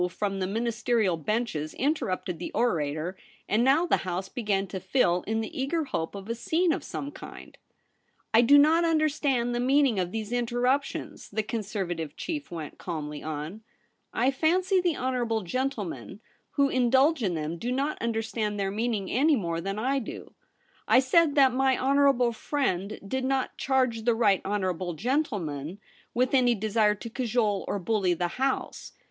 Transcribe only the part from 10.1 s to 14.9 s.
these interruptions,' the Conservative chief went calmly on;' I fancy